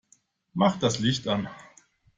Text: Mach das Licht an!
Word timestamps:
Mach 0.55 0.79
das 0.79 0.97
Licht 0.97 1.27
an! 1.27 1.47